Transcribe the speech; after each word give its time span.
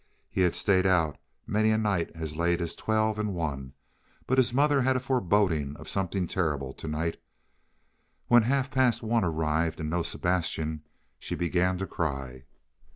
He 0.31 0.41
had 0.41 0.55
stayed 0.55 0.87
out 0.87 1.19
many 1.45 1.69
a 1.69 1.77
night 1.77 2.09
as 2.15 2.35
late 2.35 2.59
as 2.59 2.75
twelve 2.75 3.19
and 3.19 3.35
one, 3.35 3.73
but 4.25 4.39
his 4.39 4.51
mother 4.51 4.81
had 4.81 4.95
a 4.95 4.99
foreboding 4.99 5.75
of 5.75 5.87
something 5.87 6.25
terrible 6.25 6.73
tonight. 6.73 7.21
When 8.25 8.41
half 8.41 8.71
past 8.71 9.03
one 9.03 9.23
arrived, 9.23 9.79
and 9.79 9.91
no 9.91 10.01
Sebastian, 10.01 10.81
she 11.19 11.35
began 11.35 11.77
to 11.77 11.85
cry. 11.85 12.45